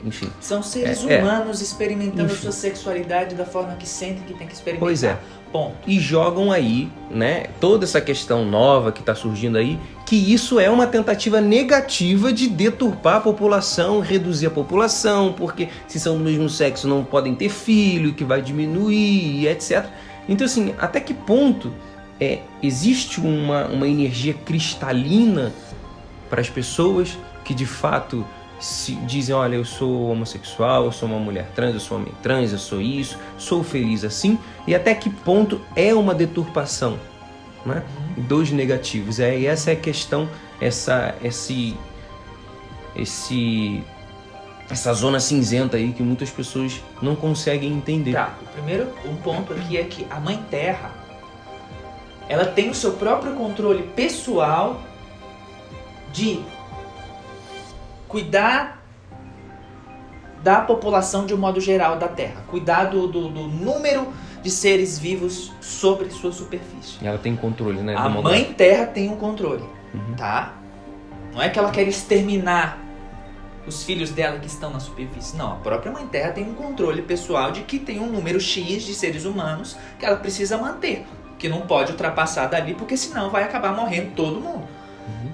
enfim. 0.04 0.30
São 0.40 0.64
seres 0.64 1.06
é, 1.06 1.16
é. 1.16 1.22
humanos 1.22 1.60
é, 1.60 1.64
experimentando 1.64 2.32
enfim. 2.32 2.42
sua 2.42 2.52
sexualidade 2.52 3.36
da 3.36 3.46
forma 3.46 3.76
que 3.76 3.88
sentem 3.88 4.24
que 4.26 4.34
tem 4.34 4.48
que 4.48 4.54
experimentar. 4.54 4.88
Pois 4.88 5.04
é. 5.04 5.18
Ponto. 5.52 5.76
E 5.88 6.00
jogam 6.00 6.52
aí, 6.52 6.92
né, 7.10 7.48
toda 7.60 7.84
essa 7.84 8.00
questão 8.00 8.46
nova 8.46 8.92
que 8.92 9.00
está 9.00 9.16
surgindo 9.16 9.58
aí, 9.58 9.80
que 10.06 10.16
isso 10.16 10.60
é 10.60 10.70
uma 10.70 10.86
tentativa 10.86 11.42
negativa 11.42 12.32
de 12.32 12.48
deturpar 12.48 13.16
a 13.16 13.22
população, 13.22 14.00
reduzir 14.00 14.46
a 14.46 14.52
população, 14.52 15.34
porque 15.34 15.70
se 15.88 16.00
são 16.00 16.18
do 16.18 16.24
mesmo 16.24 16.50
sexo 16.50 16.88
não 16.88 17.04
podem 17.04 17.34
ter 17.34 17.50
filho, 17.50 18.14
que 18.14 18.24
vai 18.24 18.42
diminuir, 18.42 19.48
etc. 19.48 19.86
Então, 20.28 20.46
assim, 20.46 20.76
até 20.78 21.00
que 21.00 21.16
ponto 21.16 21.74
é, 22.20 22.40
existe 22.62 23.20
uma, 23.20 23.66
uma 23.66 23.88
energia 23.88 24.34
cristalina 24.34 25.52
para 26.30 26.42
as 26.42 26.50
pessoas 26.50 27.18
que 27.44 27.54
de 27.54 27.66
fato 27.66 28.26
se 28.60 28.96
dizem, 28.96 29.34
olha, 29.34 29.56
eu 29.56 29.64
sou 29.64 30.10
homossexual, 30.10 30.86
eu 30.86 30.92
sou 30.92 31.08
uma 31.08 31.18
mulher 31.18 31.50
trans, 31.56 31.74
eu 31.74 31.80
sou 31.80 31.98
homem 31.98 32.14
trans, 32.22 32.52
eu 32.52 32.58
sou 32.58 32.82
isso, 32.82 33.18
sou 33.38 33.64
feliz 33.64 34.04
assim, 34.04 34.38
e 34.68 34.76
até 34.76 34.94
que 34.94 35.10
ponto 35.10 35.62
é 35.76 35.94
uma 35.94 36.14
deturpação 36.14 37.00
né, 37.66 37.84
dos 38.18 38.52
negativos. 38.52 39.20
É, 39.20 39.38
e 39.40 39.46
essa 39.46 39.72
é 39.72 39.74
a 39.74 39.78
questão, 39.78 40.30
essa, 40.60 41.16
esse, 41.24 41.76
esse, 42.96 43.82
essa 44.70 44.94
zona 44.94 45.22
cinzenta 45.22 45.78
aí 45.78 45.94
que 45.94 46.04
muitas 46.04 46.30
pessoas 46.30 46.84
não 47.02 47.16
conseguem 47.16 47.72
entender. 47.72 48.14
Tá, 48.14 48.36
o 48.42 48.46
primeiro 48.48 48.90
um 49.06 49.16
ponto 49.16 49.54
aqui 49.54 49.78
é 49.78 49.84
que 49.86 50.06
a 50.10 50.20
Mãe 50.20 50.44
Terra, 50.52 50.92
ela 52.28 52.46
tem 52.46 52.70
o 52.70 52.76
seu 52.76 52.92
próprio 52.94 53.34
controle 53.36 53.84
pessoal 53.96 54.82
de 56.12 56.42
cuidar 58.08 58.84
da 60.44 60.62
população 60.62 61.26
de 61.26 61.34
um 61.34 61.38
modo 61.38 61.60
geral 61.60 61.98
da 61.98 62.08
Terra, 62.08 62.44
cuidar 62.48 62.86
do, 62.86 63.08
do, 63.08 63.30
do 63.30 63.48
número 63.48 64.08
de 64.42 64.50
seres 64.50 64.98
vivos 64.98 65.52
sobre 65.60 66.10
sua 66.10 66.32
superfície. 66.32 66.98
E 67.02 67.08
ela 67.08 67.18
tem 67.18 67.36
controle, 67.36 67.82
né? 67.82 67.96
A 67.96 68.08
Mãe 68.08 68.54
Terra 68.54 68.86
tem 68.86 69.10
um 69.10 69.18
controle, 69.18 69.64
uhum. 69.94 70.16
tá? 70.16 70.54
Não 71.34 71.42
é 71.42 71.50
que 71.50 71.60
ela 71.60 71.72
quer 71.72 71.88
exterminar 71.88 72.80
os 73.68 73.84
filhos 73.84 74.10
dela 74.12 74.40
que 74.40 74.48
estão 74.48 74.72
na 74.72 74.80
superfície. 74.80 75.38
Não, 75.38 75.54
a 75.54 75.56
própria 75.58 75.92
Mãe 75.92 76.08
Terra 76.08 76.32
tem 76.32 76.50
um 76.50 76.56
controle 76.56 77.02
pessoal 77.02 77.52
de 77.52 77.62
que 77.62 77.78
tem 77.78 78.00
um 78.00 78.08
número 78.08 78.40
X 78.40 78.84
de 78.84 78.94
seres 78.94 79.26
humanos 79.26 79.78
que 80.00 80.06
ela 80.06 80.16
precisa 80.16 80.58
manter, 80.58 81.06
que 81.38 81.50
não 81.50 81.62
pode 81.62 81.92
ultrapassar 81.92 82.48
dali, 82.48 82.74
porque 82.74 82.98
senão 82.98 83.30
vai 83.30 83.44
acabar 83.44 83.76
morrendo 83.76 84.16
todo 84.16 84.40
mundo. 84.40 84.68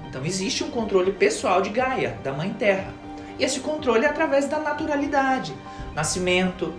Então 0.08 0.24
existe 0.24 0.64
um 0.64 0.70
controle 0.70 1.12
pessoal 1.12 1.60
de 1.60 1.70
Gaia, 1.70 2.18
da 2.22 2.32
Mãe 2.32 2.50
Terra. 2.50 2.92
E 3.38 3.44
esse 3.44 3.60
controle 3.60 4.04
é 4.04 4.08
através 4.08 4.48
da 4.48 4.58
naturalidade. 4.58 5.54
Nascimento, 5.94 6.72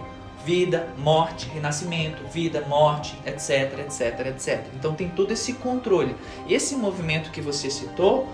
vida, 0.45 0.87
morte, 0.97 1.49
renascimento, 1.49 2.25
vida, 2.27 2.61
morte, 2.67 3.17
etc, 3.25 3.79
etc, 3.79 4.27
etc. 4.27 4.65
Então 4.75 4.95
tem 4.95 5.09
todo 5.09 5.31
esse 5.31 5.53
controle. 5.53 6.15
Esse 6.49 6.75
movimento 6.75 7.31
que 7.31 7.41
você 7.41 7.69
citou, 7.69 8.27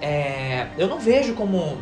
é, 0.00 0.68
eu 0.76 0.86
não 0.86 0.98
vejo 0.98 1.34
como 1.34 1.78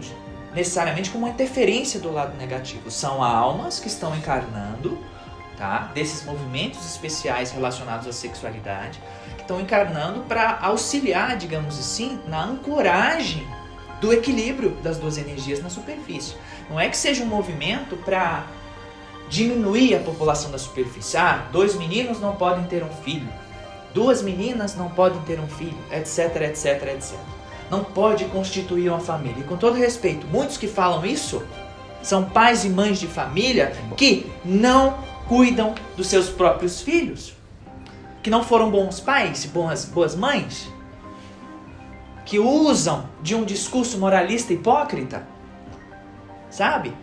necessariamente 0.54 1.10
como 1.10 1.26
uma 1.26 1.32
interferência 1.32 1.98
do 1.98 2.12
lado 2.12 2.36
negativo. 2.38 2.90
São 2.90 3.22
almas 3.22 3.80
que 3.80 3.88
estão 3.88 4.16
encarnando, 4.16 4.96
tá? 5.58 5.90
Desses 5.92 6.24
movimentos 6.24 6.86
especiais 6.86 7.50
relacionados 7.50 8.06
à 8.06 8.12
sexualidade 8.12 9.00
estão 9.44 9.60
encarnando 9.60 10.20
para 10.20 10.58
auxiliar, 10.60 11.36
digamos 11.36 11.78
assim, 11.78 12.18
na 12.26 12.44
ancoragem 12.44 13.46
do 14.00 14.12
equilíbrio 14.12 14.70
das 14.82 14.98
duas 14.98 15.16
energias 15.16 15.62
na 15.62 15.70
superfície. 15.70 16.34
Não 16.68 16.80
é 16.80 16.88
que 16.88 16.96
seja 16.96 17.22
um 17.22 17.26
movimento 17.26 17.96
para 17.98 18.46
diminuir 19.28 19.94
a 19.94 20.00
população 20.00 20.50
da 20.50 20.58
superfície. 20.58 21.16
Ah, 21.16 21.46
dois 21.52 21.74
meninos 21.74 22.20
não 22.20 22.34
podem 22.36 22.64
ter 22.64 22.82
um 22.82 22.90
filho, 23.02 23.28
duas 23.92 24.22
meninas 24.22 24.74
não 24.74 24.90
podem 24.90 25.20
ter 25.22 25.38
um 25.38 25.46
filho, 25.46 25.76
etc, 25.92 26.42
etc, 26.42 26.82
etc. 26.94 27.18
Não 27.70 27.84
pode 27.84 28.24
constituir 28.26 28.88
uma 28.88 29.00
família. 29.00 29.40
E 29.40 29.44
com 29.44 29.56
todo 29.56 29.76
respeito, 29.76 30.26
muitos 30.26 30.56
que 30.56 30.68
falam 30.68 31.04
isso 31.04 31.42
são 32.02 32.24
pais 32.24 32.64
e 32.64 32.68
mães 32.68 33.00
de 33.00 33.06
família 33.06 33.72
que 33.96 34.30
não 34.44 34.98
cuidam 35.26 35.74
dos 35.96 36.08
seus 36.08 36.28
próprios 36.28 36.82
filhos 36.82 37.34
que 38.24 38.30
não 38.30 38.42
foram 38.42 38.70
bons 38.70 39.00
pais, 39.00 39.44
boas, 39.44 39.84
boas 39.84 40.16
mães, 40.16 40.72
que 42.24 42.38
usam 42.38 43.04
de 43.20 43.34
um 43.34 43.44
discurso 43.44 43.98
moralista 43.98 44.50
hipócrita, 44.50 45.28
sabe? 46.48 46.96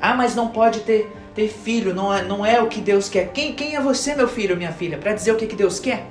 Ah, 0.00 0.14
mas 0.14 0.34
não 0.34 0.48
pode 0.48 0.80
ter, 0.80 1.14
ter 1.34 1.48
filho, 1.48 1.94
não 1.94 2.12
é, 2.12 2.22
não 2.22 2.44
é 2.44 2.58
o 2.62 2.68
que 2.68 2.80
Deus 2.80 3.10
quer. 3.10 3.32
Quem, 3.32 3.52
quem 3.54 3.76
é 3.76 3.82
você, 3.82 4.14
meu 4.14 4.26
filho 4.26 4.56
minha 4.56 4.72
filha, 4.72 4.96
para 4.96 5.12
dizer 5.12 5.32
o 5.32 5.36
que, 5.36 5.46
que 5.46 5.54
Deus 5.54 5.78
quer? 5.78 6.06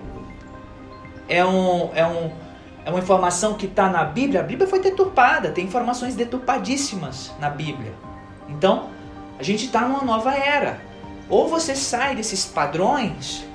É, 1.27 1.43
um, 1.43 1.89
é, 1.95 2.05
um, 2.05 2.31
é 2.85 2.91
uma 2.91 2.99
informação 2.99 3.55
que 3.55 3.65
está 3.65 3.89
na 3.89 4.03
Bíblia. 4.03 4.41
A 4.41 4.43
Bíblia 4.43 4.67
foi 4.67 4.79
deturpada, 4.79 5.49
tem 5.49 5.65
informações 5.65 6.13
deturpadíssimas 6.13 7.31
na 7.39 7.49
Bíblia. 7.49 7.93
Então, 8.47 8.91
a 9.39 9.43
gente 9.43 9.65
está 9.65 9.81
numa 9.81 10.03
nova 10.03 10.35
era. 10.35 10.79
Ou 11.27 11.47
você 11.47 11.75
sai 11.75 12.15
desses 12.15 12.45
padrões 12.45 13.49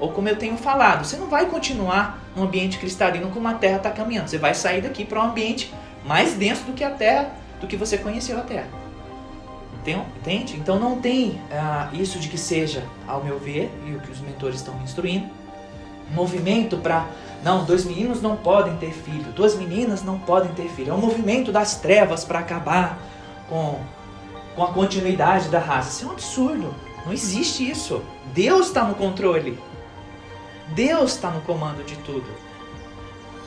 ou 0.00 0.10
como 0.12 0.28
eu 0.28 0.36
tenho 0.36 0.56
falado, 0.56 1.04
você 1.04 1.16
não 1.16 1.28
vai 1.28 1.46
continuar 1.46 2.18
num 2.34 2.44
ambiente 2.44 2.78
cristalino 2.78 3.30
como 3.30 3.46
a 3.46 3.54
Terra 3.54 3.76
está 3.76 3.90
caminhando. 3.90 4.28
Você 4.28 4.38
vai 4.38 4.54
sair 4.54 4.80
daqui 4.80 5.04
para 5.04 5.20
um 5.20 5.24
ambiente 5.24 5.72
mais 6.04 6.34
denso 6.34 6.64
do 6.64 6.72
que 6.72 6.82
a 6.82 6.90
Terra, 6.90 7.30
do 7.60 7.66
que 7.66 7.76
você 7.76 7.98
conheceu 7.98 8.38
a 8.38 8.42
Terra. 8.42 8.68
Entende? 10.18 10.56
Então 10.56 10.78
não 10.78 11.00
tem 11.00 11.40
ah, 11.50 11.88
isso 11.92 12.18
de 12.18 12.28
que 12.28 12.38
seja, 12.38 12.84
ao 13.06 13.22
meu 13.22 13.38
ver, 13.38 13.70
e 13.86 13.94
o 13.94 14.00
que 14.00 14.10
os 14.10 14.20
mentores 14.20 14.56
estão 14.56 14.74
me 14.74 14.84
instruindo, 14.84 15.26
movimento 16.12 16.76
para 16.78 17.06
não, 17.42 17.64
dois 17.64 17.84
meninos 17.84 18.20
não 18.20 18.36
podem 18.36 18.76
ter 18.76 18.92
filho, 18.92 19.32
duas 19.32 19.54
meninas 19.54 20.02
não 20.02 20.18
podem 20.18 20.52
ter 20.52 20.68
filho. 20.68 20.90
É 20.90 20.94
um 20.94 21.00
movimento 21.00 21.50
das 21.50 21.76
trevas 21.76 22.24
para 22.24 22.38
acabar 22.38 22.98
com, 23.48 23.78
com 24.54 24.62
a 24.62 24.72
continuidade 24.72 25.48
da 25.48 25.58
raça. 25.58 25.90
Isso 25.90 26.04
é 26.04 26.08
um 26.08 26.12
absurdo. 26.12 26.74
Não 27.06 27.12
existe 27.12 27.68
isso. 27.68 28.02
Deus 28.34 28.66
está 28.66 28.84
no 28.84 28.94
controle. 28.94 29.58
Deus 30.74 31.14
está 31.14 31.30
no 31.30 31.40
comando 31.42 31.84
de 31.84 31.96
tudo. 31.96 32.28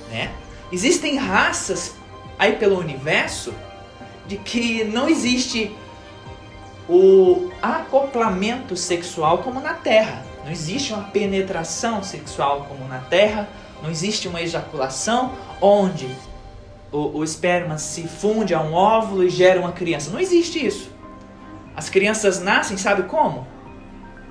Né? 0.10 0.32
Existem 0.72 1.18
raças 1.18 1.96
aí 2.38 2.56
pelo 2.56 2.78
universo 2.78 3.54
de 4.28 4.38
que 4.38 4.84
não 4.84 5.08
existe 5.10 5.76
o 6.88 7.52
acoplamento 7.62 8.76
sexual 8.76 9.40
como 9.40 9.60
na 9.60 9.74
Terra. 9.74 10.24
Não 10.44 10.52
existe 10.52 10.94
uma 10.94 11.04
penetração 11.04 12.04
sexual 12.04 12.66
como 12.68 12.88
na 12.88 13.00
Terra. 13.00 13.48
Não 13.82 13.90
existe 13.90 14.28
uma 14.28 14.42
ejaculação 14.42 15.34
onde 15.62 16.10
o, 16.92 17.20
o 17.20 17.24
esperma 17.24 17.78
se 17.78 18.08
funde 18.08 18.54
a 18.54 18.62
um 18.62 18.74
óvulo 18.74 19.24
e 19.24 19.30
gera 19.30 19.60
uma 19.60 19.72
criança. 19.72 20.12
Não 20.12 20.20
existe 20.20 20.66
isso. 20.66 20.92
As 21.76 21.90
crianças 21.90 22.40
nascem, 22.40 22.78
sabe 22.78 23.04
como? 23.04 23.48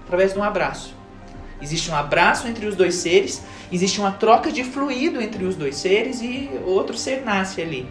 Através 0.05 0.33
de 0.33 0.39
um 0.39 0.45
abraço. 0.45 0.95
Existe 1.63 1.91
um 1.91 1.95
abraço 1.95 2.49
entre 2.49 2.67
os 2.67 2.75
dois 2.75 2.97
seres, 2.97 3.43
existe 3.71 4.01
uma 4.01 4.11
troca 4.11 4.51
de 4.51 4.65
fluido 4.65 5.23
entre 5.23 5.45
os 5.45 5.55
dois 5.55 5.77
seres 5.77 6.21
e 6.21 6.51
outro 6.67 6.97
ser 6.97 7.23
nasce 7.25 7.63
ali. 7.63 7.89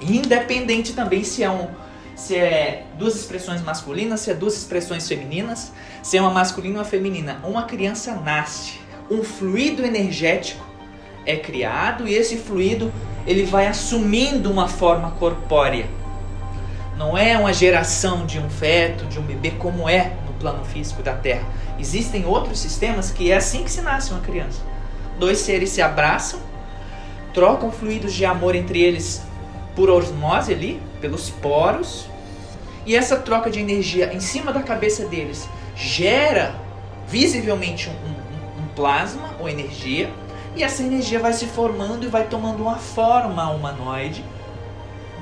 Independente 0.00 0.92
também 0.92 1.22
se 1.22 1.44
é 1.44 1.50
um 1.50 1.68
se 2.14 2.36
é 2.36 2.84
duas 2.98 3.16
expressões 3.16 3.62
masculinas, 3.62 4.20
se 4.20 4.30
é 4.30 4.34
duas 4.34 4.56
expressões 4.56 5.08
femininas, 5.08 5.72
se 6.02 6.18
é 6.18 6.20
uma 6.20 6.30
masculina 6.30 6.74
ou 6.74 6.80
uma 6.80 6.84
feminina, 6.84 7.40
uma 7.42 7.62
criança 7.62 8.14
nasce, 8.14 8.74
um 9.10 9.24
fluido 9.24 9.84
energético 9.84 10.64
é 11.24 11.36
criado 11.36 12.06
e 12.06 12.14
esse 12.14 12.36
fluido 12.36 12.92
ele 13.26 13.44
vai 13.44 13.66
assumindo 13.66 14.50
uma 14.50 14.68
forma 14.68 15.12
corpórea. 15.12 15.86
Não 16.96 17.16
é 17.16 17.36
uma 17.38 17.52
geração 17.52 18.26
de 18.26 18.38
um 18.38 18.50
feto, 18.50 19.06
de 19.06 19.18
um 19.18 19.22
bebê 19.22 19.52
como 19.52 19.88
é 19.88 20.12
plano 20.42 20.64
físico 20.64 21.02
da 21.02 21.14
Terra 21.14 21.46
Existem 21.78 22.26
outros 22.26 22.60
sistemas 22.60 23.10
que 23.10 23.32
é 23.32 23.36
assim 23.36 23.64
que 23.64 23.70
se 23.70 23.80
nasce 23.80 24.12
uma 24.12 24.20
criança. 24.20 24.60
Dois 25.18 25.38
seres 25.38 25.70
se 25.70 25.82
abraçam, 25.82 26.38
trocam 27.34 27.72
fluidos 27.72 28.12
de 28.12 28.24
amor 28.24 28.54
entre 28.54 28.80
eles 28.80 29.22
por 29.74 29.90
osmose 29.90 30.52
ali, 30.52 30.80
pelos 31.00 31.28
poros, 31.28 32.06
e 32.86 32.94
essa 32.94 33.16
troca 33.16 33.50
de 33.50 33.58
energia 33.58 34.14
em 34.14 34.20
cima 34.20 34.52
da 34.52 34.62
cabeça 34.62 35.06
deles 35.06 35.48
gera 35.74 36.54
visivelmente 37.08 37.88
um, 37.88 37.92
um, 37.92 38.62
um 38.62 38.66
plasma 38.76 39.34
ou 39.40 39.48
energia, 39.48 40.08
e 40.54 40.62
essa 40.62 40.82
energia 40.82 41.18
vai 41.18 41.32
se 41.32 41.46
formando 41.46 42.04
e 42.04 42.08
vai 42.08 42.28
tomando 42.28 42.62
uma 42.62 42.76
forma 42.76 43.50
humanoide 43.50 44.24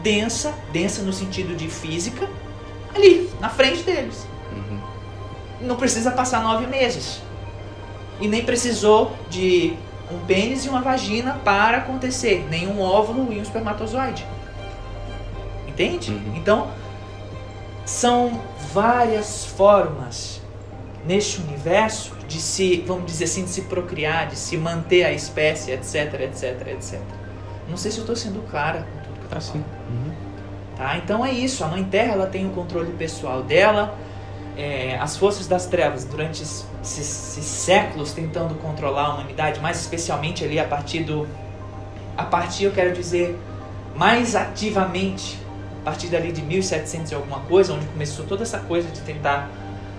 densa, 0.02 0.52
densa 0.72 1.02
no 1.02 1.12
sentido 1.12 1.56
de 1.56 1.68
física, 1.68 2.28
ali, 2.94 3.30
na 3.40 3.48
frente 3.48 3.82
deles 3.82 4.26
não 5.60 5.76
precisa 5.76 6.10
passar 6.10 6.42
nove 6.42 6.66
meses. 6.66 7.20
E 8.20 8.28
nem 8.28 8.44
precisou 8.44 9.16
de 9.28 9.74
um 10.10 10.18
pênis 10.26 10.64
e 10.64 10.68
uma 10.68 10.80
vagina 10.80 11.40
para 11.44 11.78
acontecer, 11.78 12.46
nem 12.50 12.66
um 12.66 12.80
óvulo 12.80 13.32
e 13.32 13.38
um 13.38 13.42
espermatozoide. 13.42 14.26
Entende? 15.66 16.10
Uhum. 16.10 16.36
Então, 16.36 16.70
são 17.84 18.40
várias 18.72 19.46
formas 19.46 20.40
neste 21.06 21.40
universo 21.40 22.12
de 22.28 22.40
se, 22.40 22.84
vamos 22.86 23.06
dizer 23.06 23.24
assim, 23.24 23.44
de 23.44 23.50
se 23.50 23.62
procriar, 23.62 24.28
de 24.28 24.36
se 24.36 24.56
manter 24.56 25.04
a 25.04 25.12
espécie, 25.12 25.72
etc, 25.72 26.20
etc, 26.20 26.66
etc. 26.68 27.00
Não 27.68 27.76
sei 27.76 27.90
se 27.90 27.98
eu 27.98 28.02
estou 28.02 28.16
sendo 28.16 28.42
clara 28.50 28.82
com 28.82 28.98
tudo 29.00 29.14
que 29.14 29.20
eu 29.20 29.24
estou 29.24 29.38
assim. 29.38 29.58
Uhum. 29.58 30.12
Tá? 30.76 30.96
Então 30.98 31.24
é 31.24 31.30
isso, 31.30 31.64
a 31.64 31.68
Mãe 31.68 31.84
Terra 31.84 32.12
ela 32.12 32.26
tem 32.26 32.46
o 32.46 32.50
controle 32.50 32.92
pessoal 32.92 33.42
dela, 33.42 33.96
é, 34.60 34.98
as 35.00 35.16
forças 35.16 35.46
das 35.46 35.66
trevas 35.66 36.04
durante 36.04 36.42
esses, 36.42 36.66
esses, 36.82 37.44
séculos 37.44 38.12
tentando 38.12 38.54
controlar 38.56 39.06
a 39.06 39.14
humanidade, 39.14 39.60
mais 39.60 39.80
especialmente 39.80 40.44
ali 40.44 40.58
a 40.58 40.64
partir 40.64 41.02
do 41.02 41.26
a 42.16 42.24
partir 42.24 42.64
eu 42.64 42.72
quero 42.72 42.92
dizer 42.92 43.38
mais 43.96 44.36
ativamente 44.36 45.38
a 45.80 45.84
partir 45.84 46.08
dali 46.08 46.30
de 46.30 46.42
1700 46.42 47.10
e 47.10 47.14
alguma 47.14 47.40
coisa, 47.40 47.72
onde 47.72 47.86
começou 47.86 48.26
toda 48.26 48.42
essa 48.42 48.58
coisa 48.58 48.88
de 48.90 49.00
tentar 49.00 49.48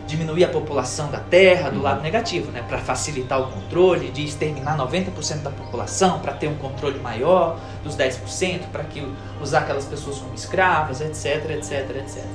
diminuir 0.05 0.43
a 0.43 0.47
população 0.49 1.09
da 1.09 1.19
Terra 1.19 1.69
do 1.69 1.81
lado 1.81 2.01
negativo, 2.01 2.51
né, 2.51 2.63
para 2.67 2.77
facilitar 2.77 3.41
o 3.41 3.47
controle, 3.47 4.11
de 4.11 4.25
exterminar 4.25 4.77
90% 4.77 5.41
da 5.41 5.49
população, 5.49 6.19
para 6.19 6.33
ter 6.33 6.47
um 6.47 6.55
controle 6.55 6.99
maior 6.99 7.57
dos 7.83 7.95
10%, 7.95 8.67
para 8.71 8.83
que 8.83 9.01
usar 9.41 9.59
aquelas 9.59 9.85
pessoas 9.85 10.17
como 10.17 10.35
escravas, 10.35 11.01
etc, 11.01 11.49
etc, 11.51 11.89
etc. 11.97 12.25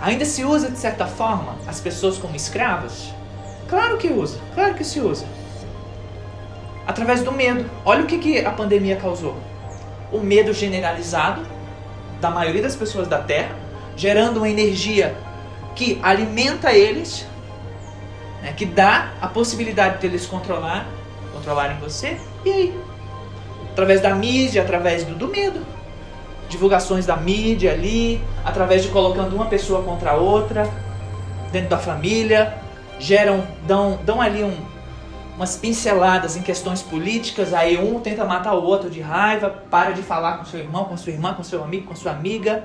Ainda 0.00 0.24
se 0.24 0.44
usa 0.44 0.70
de 0.70 0.78
certa 0.78 1.06
forma 1.06 1.56
as 1.66 1.80
pessoas 1.80 2.16
como 2.16 2.34
escravas? 2.34 3.12
Claro 3.68 3.98
que 3.98 4.08
usa, 4.08 4.38
claro 4.54 4.74
que 4.74 4.82
se 4.82 4.98
usa. 4.98 5.26
Através 6.86 7.22
do 7.22 7.30
medo. 7.30 7.68
Olha 7.84 8.02
o 8.02 8.06
que, 8.06 8.18
que 8.18 8.44
a 8.44 8.50
pandemia 8.50 8.96
causou. 8.96 9.36
O 10.10 10.18
medo 10.18 10.52
generalizado 10.52 11.46
da 12.20 12.30
maioria 12.30 12.62
das 12.62 12.74
pessoas 12.74 13.06
da 13.06 13.18
Terra, 13.18 13.54
gerando 13.94 14.38
uma 14.38 14.48
energia 14.48 15.14
que 15.76 16.00
alimenta 16.02 16.72
eles, 16.72 17.26
né, 18.42 18.52
que 18.56 18.66
dá 18.66 19.12
a 19.20 19.28
possibilidade 19.28 19.98
de 19.98 20.06
eles 20.06 20.26
controlar, 20.26 20.86
controlarem 21.32 21.78
você. 21.78 22.18
E 22.44 22.50
aí? 22.50 22.80
Através 23.70 24.00
da 24.00 24.14
mídia, 24.14 24.62
através 24.62 25.04
do, 25.04 25.14
do 25.14 25.28
medo. 25.28 25.64
Divulgações 26.48 27.06
da 27.06 27.16
mídia 27.16 27.72
ali, 27.72 28.20
através 28.44 28.82
de 28.82 28.88
colocando 28.88 29.34
uma 29.34 29.46
pessoa 29.46 29.82
contra 29.82 30.12
a 30.12 30.14
outra, 30.14 30.68
dentro 31.52 31.70
da 31.70 31.78
família, 31.78 32.58
geram, 32.98 33.46
dão, 33.66 33.98
dão 34.04 34.20
ali 34.20 34.44
um, 34.44 34.56
umas 35.36 35.56
pinceladas 35.56 36.36
em 36.36 36.42
questões 36.42 36.82
políticas, 36.82 37.54
aí 37.54 37.78
um 37.78 37.98
tenta 38.00 38.24
matar 38.24 38.54
o 38.54 38.62
outro 38.62 38.90
de 38.90 39.00
raiva, 39.00 39.50
para 39.70 39.92
de 39.92 40.02
falar 40.02 40.38
com 40.38 40.44
seu 40.44 40.60
irmão, 40.60 40.84
com 40.84 40.96
sua 40.96 41.12
irmã, 41.12 41.34
com 41.34 41.42
seu 41.42 41.64
amigo, 41.64 41.86
com 41.86 41.94
sua 41.94 42.12
amiga, 42.12 42.64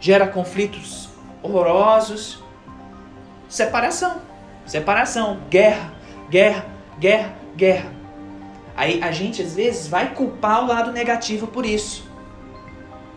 gera 0.00 0.26
conflitos 0.26 1.08
horrorosos. 1.42 2.42
Separação. 3.48 4.16
Separação. 4.66 5.38
Guerra. 5.48 5.92
Guerra. 6.28 6.66
Guerra. 6.98 7.32
Guerra. 7.56 7.92
Aí 8.76 9.00
a 9.02 9.12
gente 9.12 9.40
às 9.40 9.54
vezes 9.54 9.86
vai 9.86 10.14
culpar 10.14 10.64
o 10.64 10.66
lado 10.66 10.90
negativo 10.90 11.46
por 11.46 11.64
isso. 11.64 12.03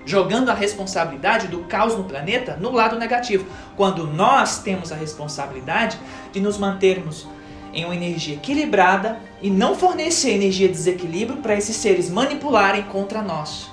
Jogando 0.08 0.50
a 0.50 0.54
responsabilidade 0.54 1.50
do 1.50 1.66
caos 1.66 1.98
no 1.98 2.06
planeta 2.06 2.58
no 2.60 2.72
lado 2.72 2.98
negativo. 2.98 3.46
Quando 3.76 4.08
nós 4.08 4.60
temos 4.60 4.90
a 4.94 4.96
responsabilidade 4.96 6.00
de 6.32 6.40
nos 6.40 6.58
mantermos 6.58 7.28
em 7.74 7.84
uma 7.84 7.94
energia 7.94 8.36
equilibrada 8.36 9.20
e 9.42 9.50
não 9.50 9.76
fornecer 9.76 10.32
energia 10.32 10.70
de 10.70 10.76
desequilíbrio 10.76 11.42
para 11.42 11.56
esses 11.56 11.76
seres 11.76 12.10
manipularem 12.10 12.84
contra 12.84 13.22
nós. 13.22 13.70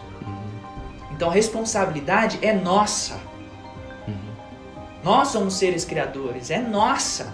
Então 1.13 1.31
a 1.31 1.33
responsabilidade 1.33 2.41
é 2.43 2.53
nossa. 2.53 3.17
Nós 5.05 5.29
somos 5.29 5.55
seres 5.55 5.85
criadores, 5.85 6.51
é 6.51 6.59
nossa. 6.59 7.33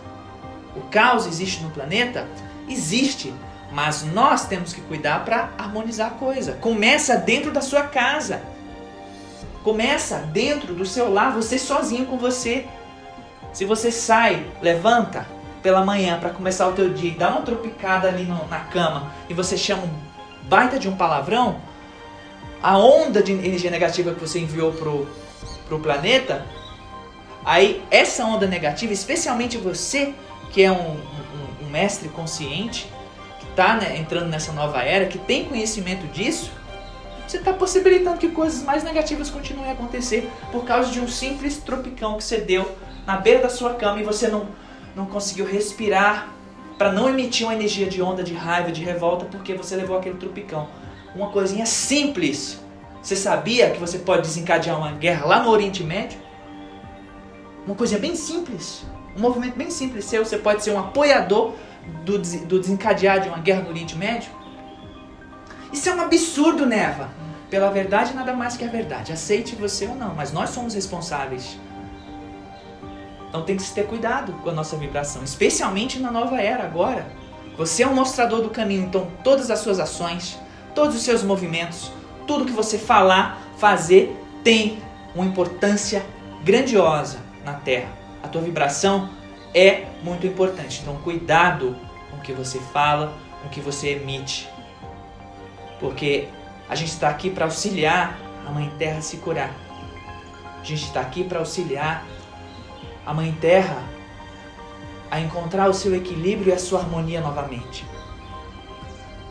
O 0.77 0.83
caos 0.91 1.27
existe 1.27 1.63
no 1.63 1.71
planeta? 1.71 2.29
Existe, 2.69 3.33
mas 3.73 4.03
nós 4.03 4.47
temos 4.47 4.75
que 4.75 4.83
cuidar 4.83 5.25
para 5.25 5.55
harmonizar 5.57 6.09
a 6.09 6.15
coisa. 6.15 6.53
Começa 6.61 7.17
dentro 7.17 7.51
da 7.51 7.63
sua 7.63 7.85
casa. 7.85 8.43
Começa 9.63 10.19
dentro 10.19 10.75
do 10.75 10.87
seu 10.87 11.13
lar, 11.13 11.33
você 11.33 11.59
sozinho 11.59 12.07
com 12.07 12.17
você. 12.17 12.67
Se 13.53 13.65
você 13.65 13.91
sai, 13.91 14.47
levanta 14.63 15.27
pela 15.63 15.85
manhã 15.85 16.19
para 16.19 16.31
começar 16.31 16.69
o 16.69 16.73
teu 16.73 16.91
dia, 16.91 17.15
dá 17.19 17.31
uma 17.31 17.43
tropicada 17.43 18.09
ali 18.09 18.25
no, 18.25 18.47
na 18.49 18.61
cama 18.61 19.13
e 19.29 19.35
você 19.35 19.59
chama 19.59 19.83
um 19.83 20.49
baita 20.49 20.79
de 20.79 20.89
um 20.89 20.97
palavrão, 20.97 21.61
a 22.63 22.79
onda 22.79 23.23
de 23.23 23.33
energia 23.33 23.71
negativa 23.71 24.15
que 24.15 24.21
você 24.21 24.41
enviou 24.41 24.73
pro, 24.73 25.07
pro 25.67 25.79
planeta 25.79 26.47
Aí 27.45 27.83
essa 27.91 28.25
onda 28.25 28.47
negativa, 28.47 28.93
especialmente 28.93 29.57
você 29.57 30.15
que 30.51 30.63
é 30.63 30.71
um, 30.71 30.97
um, 30.97 31.65
um 31.67 31.71
mestre 31.71 32.09
consciente, 32.09 32.91
que 33.39 33.47
está 33.47 33.77
né, 33.77 33.97
entrando 33.97 34.29
nessa 34.29 34.53
nova 34.53 34.83
era, 34.83 35.07
que 35.07 35.19
tem 35.19 35.45
conhecimento 35.45 36.07
disso, 36.09 36.51
você 37.31 37.37
está 37.37 37.53
possibilitando 37.53 38.19
que 38.19 38.29
coisas 38.31 38.65
mais 38.65 38.83
negativas 38.83 39.31
continuem 39.31 39.71
a 39.71 39.73
acontecer 39.73 40.29
por 40.51 40.65
causa 40.65 40.91
de 40.91 40.99
um 40.99 41.07
simples 41.07 41.59
tropicão 41.59 42.17
que 42.17 42.25
você 42.25 42.39
deu 42.39 42.69
na 43.07 43.19
beira 43.19 43.41
da 43.41 43.49
sua 43.49 43.75
cama 43.75 44.01
e 44.01 44.03
você 44.03 44.27
não, 44.27 44.49
não 44.97 45.07
conseguiu 45.07 45.47
respirar 45.47 46.29
para 46.77 46.91
não 46.91 47.09
emitir 47.09 47.47
uma 47.47 47.55
energia 47.55 47.87
de 47.87 48.03
onda 48.03 48.25
de 48.25 48.35
raiva, 48.35 48.73
de 48.73 48.83
revolta, 48.83 49.27
porque 49.27 49.55
você 49.55 49.77
levou 49.77 49.97
aquele 49.97 50.17
tropicão. 50.17 50.69
Uma 51.15 51.31
coisinha 51.31 51.67
simples. 51.67 52.59
Você 53.01 53.15
sabia 53.15 53.71
que 53.71 53.79
você 53.79 53.99
pode 53.99 54.23
desencadear 54.23 54.77
uma 54.77 54.91
guerra 54.91 55.25
lá 55.27 55.41
no 55.41 55.51
Oriente 55.51 55.85
Médio? 55.85 56.19
Uma 57.65 57.77
coisa 57.77 57.97
bem 57.97 58.17
simples. 58.17 58.85
Um 59.17 59.21
movimento 59.21 59.57
bem 59.57 59.71
simples 59.71 60.05
seu. 60.05 60.25
Você 60.25 60.37
pode 60.37 60.65
ser 60.65 60.73
um 60.73 60.81
apoiador 60.81 61.53
do, 62.05 62.19
do 62.19 62.59
desencadear 62.59 63.21
de 63.21 63.29
uma 63.29 63.39
guerra 63.39 63.63
no 63.63 63.69
Oriente 63.69 63.97
Médio. 63.97 64.40
Isso 65.73 65.89
é 65.89 65.95
um 65.95 66.01
absurdo, 66.01 66.67
Neva. 66.67 67.09
Pela 67.49 67.71
verdade, 67.71 68.15
nada 68.15 68.33
mais 68.33 68.57
que 68.57 68.65
a 68.65 68.69
verdade. 68.69 69.13
Aceite 69.13 69.57
você 69.57 69.87
ou 69.87 69.95
não, 69.95 70.15
mas 70.15 70.33
nós 70.33 70.51
somos 70.51 70.75
responsáveis. 70.75 71.59
Então 73.29 73.43
tem 73.43 73.57
que 73.57 73.63
se 73.63 73.75
ter 73.75 73.87
cuidado 73.87 74.33
com 74.43 74.51
a 74.51 74.53
nossa 74.53 74.77
vibração, 74.77 75.23
especialmente 75.23 75.99
na 75.99 76.11
nova 76.11 76.41
era 76.41 76.65
agora. 76.65 77.07
Você 77.57 77.83
é 77.83 77.87
um 77.87 77.95
mostrador 77.95 78.43
do 78.43 78.51
caminho, 78.51 78.85
então 78.85 79.09
todas 79.23 79.51
as 79.51 79.61
suas 79.61 79.79
ações, 79.79 80.39
todos 80.75 80.97
os 80.97 81.03
seus 81.03 81.23
movimentos, 81.23 81.93
tudo 82.27 82.45
que 82.45 82.53
você 82.53 82.79
falar, 82.79 83.41
fazer, 83.57 84.17
tem 84.43 84.79
uma 85.15 85.25
importância 85.25 86.05
grandiosa 86.43 87.19
na 87.45 87.55
Terra. 87.55 87.91
A 88.23 88.29
tua 88.29 88.41
vibração 88.41 89.09
é 89.55 89.87
muito 90.03 90.27
importante. 90.27 90.81
Então, 90.83 90.97
cuidado 90.97 91.77
com 92.11 92.17
o 92.17 92.21
que 92.21 92.33
você 92.33 92.59
fala, 92.73 93.13
com 93.43 93.49
o 93.49 93.51
que 93.51 93.61
você 93.61 93.91
emite. 93.91 94.49
Porque 95.81 96.29
a 96.69 96.75
gente 96.75 96.91
está 96.91 97.09
aqui 97.09 97.31
para 97.31 97.47
auxiliar 97.47 98.17
a 98.47 98.51
Mãe 98.51 98.71
Terra 98.79 98.99
a 98.99 99.03
se 99.03 99.17
curar. 99.17 99.51
A 100.61 100.65
gente 100.65 100.85
está 100.85 101.01
aqui 101.01 101.25
para 101.25 101.39
auxiliar 101.39 102.05
a 103.05 103.15
Mãe 103.15 103.33
Terra 103.41 103.83
a 105.11 105.19
encontrar 105.19 105.69
o 105.69 105.75
seu 105.75 105.95
equilíbrio 105.97 106.51
e 106.51 106.53
a 106.53 106.59
sua 106.59 106.81
harmonia 106.81 107.21
novamente. 107.21 107.85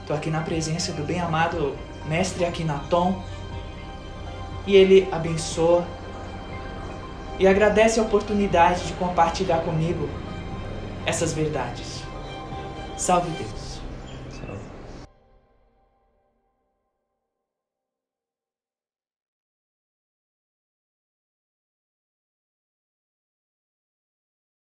Estou 0.02 0.16
aqui 0.16 0.30
na 0.30 0.42
presença 0.42 0.92
do 0.92 1.04
bem-amado 1.04 1.78
Mestre 2.08 2.44
Akhenaton 2.44 3.24
e 4.66 4.76
ele 4.76 5.08
abençoa 5.12 5.86
e 7.38 7.48
agradece 7.48 8.00
a 8.00 8.04
oportunidade 8.04 8.86
de 8.88 8.94
compartilhar 8.94 9.60
comigo 9.60 10.10
essas 11.06 11.32
verdades. 11.32 12.04
Salve 12.98 13.30
Deus. 13.32 13.59